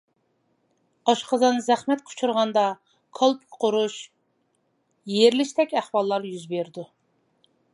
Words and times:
ئاشقازان 1.11 1.59
زەخمەتكە 1.65 2.13
ئۇچرىغاندا، 2.13 2.63
كالپۇك 3.19 3.59
قۇرۇش، 3.65 3.99
يېرىلىشتەك 5.17 5.77
ئەھۋاللار 5.83 6.27
يۈز 6.31 6.49
بېرىدۇ. 6.57 6.87